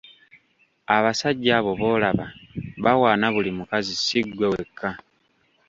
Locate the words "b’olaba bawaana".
1.79-3.27